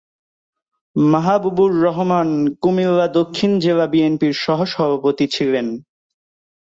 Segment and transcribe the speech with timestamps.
[0.95, 2.29] মাহবুবুর রহমান
[2.61, 5.67] কুমিল্লা দক্ষিণ জেলা বিএনপির সহসভাপতি ছিলেন।